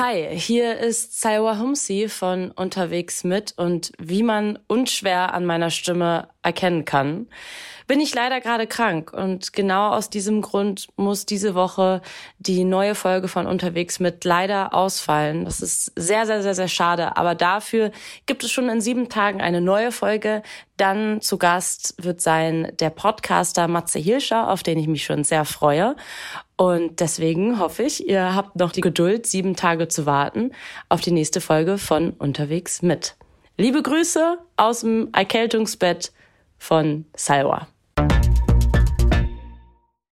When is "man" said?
4.22-4.56